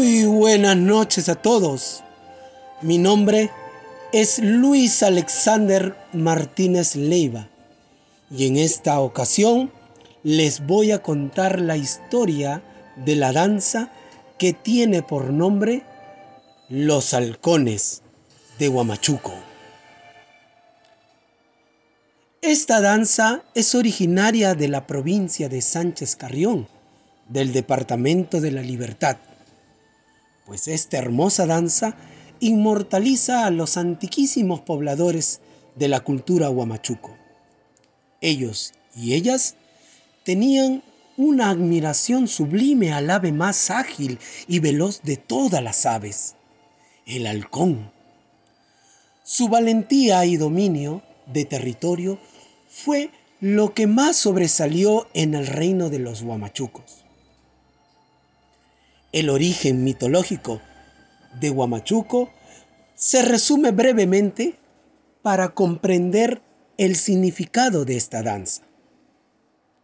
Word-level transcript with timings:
Muy 0.00 0.24
buenas 0.24 0.78
noches 0.78 1.28
a 1.28 1.34
todos. 1.34 2.02
Mi 2.80 2.96
nombre 2.96 3.50
es 4.14 4.38
Luis 4.38 5.02
Alexander 5.02 5.94
Martínez 6.14 6.96
Leiva 6.96 7.50
y 8.30 8.46
en 8.46 8.56
esta 8.56 8.98
ocasión 9.00 9.70
les 10.22 10.66
voy 10.66 10.92
a 10.92 11.02
contar 11.02 11.60
la 11.60 11.76
historia 11.76 12.62
de 12.96 13.14
la 13.14 13.32
danza 13.32 13.90
que 14.38 14.54
tiene 14.54 15.02
por 15.02 15.34
nombre 15.34 15.82
Los 16.70 17.12
Halcones 17.12 18.00
de 18.58 18.70
Huamachuco. 18.70 19.34
Esta 22.40 22.80
danza 22.80 23.42
es 23.54 23.74
originaria 23.74 24.54
de 24.54 24.68
la 24.68 24.86
provincia 24.86 25.50
de 25.50 25.60
Sánchez 25.60 26.16
Carrión, 26.16 26.68
del 27.28 27.52
Departamento 27.52 28.40
de 28.40 28.50
la 28.50 28.62
Libertad 28.62 29.18
pues 30.50 30.66
esta 30.66 30.98
hermosa 30.98 31.46
danza 31.46 31.94
inmortaliza 32.40 33.46
a 33.46 33.52
los 33.52 33.76
antiquísimos 33.76 34.60
pobladores 34.62 35.40
de 35.76 35.86
la 35.86 36.00
cultura 36.00 36.50
huamachuco. 36.50 37.16
Ellos 38.20 38.72
y 38.96 39.14
ellas 39.14 39.54
tenían 40.24 40.82
una 41.16 41.50
admiración 41.50 42.26
sublime 42.26 42.92
al 42.92 43.10
ave 43.10 43.30
más 43.30 43.70
ágil 43.70 44.18
y 44.48 44.58
veloz 44.58 45.02
de 45.02 45.18
todas 45.18 45.62
las 45.62 45.86
aves, 45.86 46.34
el 47.06 47.28
halcón. 47.28 47.92
Su 49.22 49.48
valentía 49.48 50.24
y 50.24 50.36
dominio 50.36 51.00
de 51.26 51.44
territorio 51.44 52.18
fue 52.68 53.12
lo 53.40 53.72
que 53.72 53.86
más 53.86 54.16
sobresalió 54.16 55.06
en 55.14 55.34
el 55.34 55.46
reino 55.46 55.90
de 55.90 56.00
los 56.00 56.22
huamachucos. 56.22 57.04
El 59.12 59.28
origen 59.28 59.82
mitológico 59.82 60.60
de 61.40 61.50
Huamachuco 61.50 62.30
se 62.94 63.22
resume 63.22 63.72
brevemente 63.72 64.56
para 65.22 65.54
comprender 65.54 66.42
el 66.78 66.96
significado 66.96 67.84
de 67.84 67.96
esta 67.96 68.22
danza. 68.22 68.62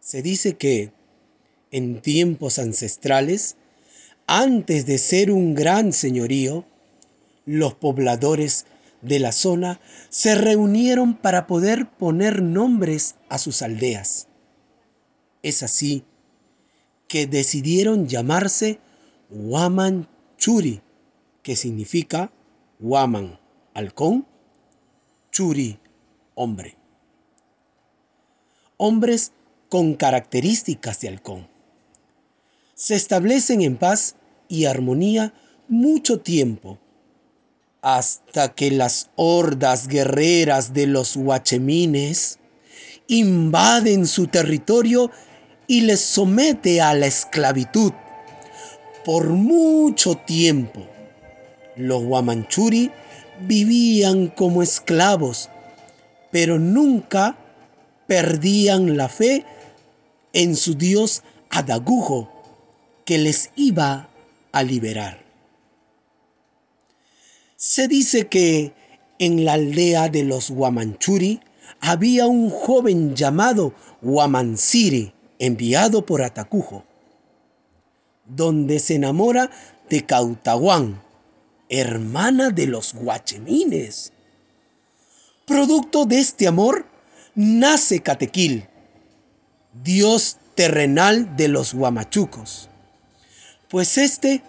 Se 0.00 0.22
dice 0.22 0.56
que 0.56 0.92
en 1.70 2.00
tiempos 2.00 2.58
ancestrales, 2.58 3.56
antes 4.26 4.86
de 4.86 4.98
ser 4.98 5.30
un 5.30 5.54
gran 5.54 5.92
señorío, 5.92 6.64
los 7.44 7.74
pobladores 7.74 8.66
de 9.02 9.18
la 9.18 9.32
zona 9.32 9.80
se 10.08 10.34
reunieron 10.34 11.14
para 11.16 11.46
poder 11.46 11.88
poner 11.90 12.42
nombres 12.42 13.16
a 13.28 13.38
sus 13.38 13.62
aldeas. 13.62 14.28
Es 15.42 15.62
así 15.62 16.04
que 17.08 17.26
decidieron 17.26 18.08
llamarse 18.08 18.78
Waman 19.32 20.08
Churi, 20.38 20.82
que 21.44 21.54
significa 21.54 22.32
Waman, 22.80 23.38
halcón, 23.74 24.26
Churi, 25.30 25.78
hombre. 26.34 26.76
Hombres 28.76 29.30
con 29.68 29.94
características 29.94 31.00
de 31.00 31.08
halcón. 31.08 31.48
Se 32.74 32.96
establecen 32.96 33.60
en 33.62 33.76
paz 33.76 34.16
y 34.48 34.64
armonía 34.64 35.32
mucho 35.68 36.18
tiempo, 36.20 36.78
hasta 37.82 38.52
que 38.54 38.72
las 38.72 39.10
hordas 39.14 39.86
guerreras 39.86 40.74
de 40.74 40.88
los 40.88 41.14
huachemines 41.14 42.40
invaden 43.06 44.08
su 44.08 44.26
territorio 44.26 45.12
y 45.68 45.82
les 45.82 46.00
somete 46.00 46.80
a 46.80 46.94
la 46.94 47.06
esclavitud 47.06 47.92
por 49.04 49.28
mucho 49.30 50.14
tiempo. 50.14 50.86
Los 51.76 52.02
Guamanchuri 52.04 52.90
vivían 53.46 54.28
como 54.28 54.62
esclavos, 54.62 55.48
pero 56.30 56.58
nunca 56.58 57.36
perdían 58.06 58.96
la 58.96 59.08
fe 59.08 59.44
en 60.32 60.56
su 60.56 60.74
dios 60.74 61.22
Adagujo, 61.48 62.30
que 63.04 63.18
les 63.18 63.50
iba 63.56 64.08
a 64.52 64.62
liberar. 64.62 65.24
Se 67.56 67.88
dice 67.88 68.28
que 68.28 68.72
en 69.18 69.44
la 69.44 69.54
aldea 69.54 70.08
de 70.08 70.24
los 70.24 70.50
Guamanchuri 70.50 71.40
había 71.80 72.26
un 72.26 72.50
joven 72.50 73.14
llamado 73.16 73.74
Guamansiri, 74.02 75.12
enviado 75.38 76.04
por 76.06 76.22
Atacujo 76.22 76.84
donde 78.34 78.78
se 78.78 78.94
enamora 78.94 79.50
de 79.88 80.06
Cautaguán, 80.06 81.00
hermana 81.68 82.50
de 82.50 82.66
los 82.66 82.94
guachemines. 82.94 84.12
Producto 85.46 86.04
de 86.04 86.18
este 86.20 86.46
amor 86.46 86.86
nace 87.34 88.00
Catequil, 88.00 88.68
dios 89.82 90.36
terrenal 90.54 91.36
de 91.36 91.48
los 91.48 91.74
guamachucos, 91.74 92.68
pues 93.68 93.98
éste 93.98 94.42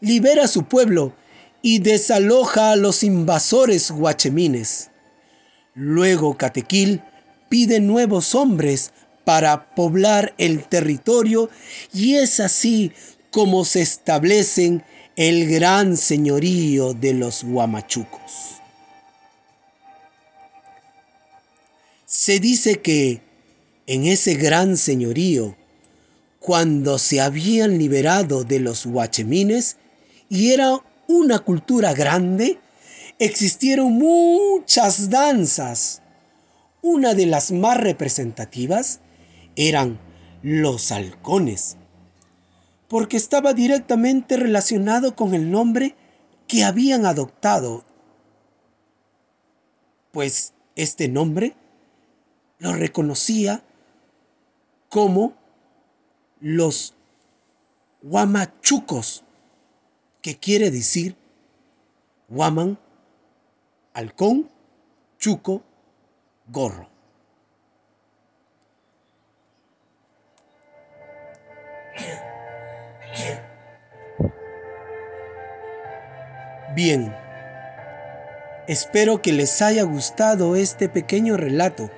libera 0.00 0.44
a 0.44 0.48
su 0.48 0.64
pueblo 0.64 1.12
y 1.62 1.78
desaloja 1.78 2.72
a 2.72 2.76
los 2.76 3.02
invasores 3.02 3.90
guachemines. 3.90 4.90
Luego 5.74 6.36
Catequil 6.36 7.02
pide 7.48 7.80
nuevos 7.80 8.34
hombres 8.34 8.92
para 9.24 9.74
poblar 9.74 10.34
el 10.38 10.64
territorio 10.64 11.48
y 11.92 12.16
es 12.16 12.40
así 12.40 12.92
como 13.34 13.64
se 13.64 13.82
establecen 13.82 14.84
el 15.16 15.50
gran 15.50 15.96
señorío 15.96 16.94
de 16.94 17.14
los 17.14 17.42
huamachucos. 17.42 18.60
Se 22.06 22.38
dice 22.38 22.80
que 22.80 23.22
en 23.88 24.06
ese 24.06 24.34
gran 24.34 24.76
señorío, 24.76 25.56
cuando 26.38 26.96
se 27.00 27.20
habían 27.20 27.76
liberado 27.76 28.44
de 28.44 28.60
los 28.60 28.86
huachemines 28.86 29.78
y 30.28 30.52
era 30.52 30.78
una 31.08 31.40
cultura 31.40 31.92
grande, 31.92 32.60
existieron 33.18 33.94
muchas 33.94 35.10
danzas. 35.10 36.02
Una 36.82 37.14
de 37.14 37.26
las 37.26 37.50
más 37.50 37.78
representativas 37.78 39.00
eran 39.56 39.98
los 40.44 40.92
halcones 40.92 41.78
porque 42.88 43.16
estaba 43.16 43.54
directamente 43.54 44.36
relacionado 44.36 45.16
con 45.16 45.34
el 45.34 45.50
nombre 45.50 45.96
que 46.46 46.64
habían 46.64 47.06
adoptado, 47.06 47.84
pues 50.12 50.54
este 50.76 51.08
nombre 51.08 51.56
lo 52.58 52.72
reconocía 52.72 53.62
como 54.88 55.34
los 56.40 56.94
Huamachucos, 58.02 59.24
que 60.20 60.38
quiere 60.38 60.70
decir 60.70 61.16
Huaman, 62.28 62.78
halcón, 63.92 64.50
chuco, 65.18 65.62
gorro. 66.48 66.93
Bien, 76.74 77.14
espero 78.66 79.22
que 79.22 79.32
les 79.32 79.62
haya 79.62 79.84
gustado 79.84 80.56
este 80.56 80.88
pequeño 80.88 81.36
relato 81.36 81.88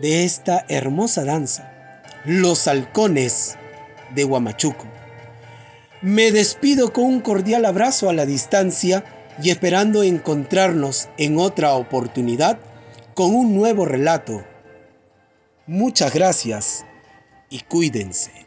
de 0.00 0.24
esta 0.24 0.64
hermosa 0.68 1.24
danza, 1.24 2.02
Los 2.24 2.68
Halcones 2.68 3.56
de 4.14 4.24
Huamachuco. 4.24 4.84
Me 6.02 6.30
despido 6.30 6.92
con 6.92 7.04
un 7.04 7.20
cordial 7.20 7.64
abrazo 7.64 8.08
a 8.08 8.12
la 8.12 8.26
distancia 8.26 9.04
y 9.42 9.50
esperando 9.50 10.04
encontrarnos 10.04 11.08
en 11.18 11.36
otra 11.38 11.74
oportunidad 11.74 12.58
con 13.14 13.34
un 13.34 13.56
nuevo 13.56 13.86
relato. 13.86 14.44
Muchas 15.66 16.14
gracias 16.14 16.84
y 17.50 17.62
cuídense. 17.62 18.45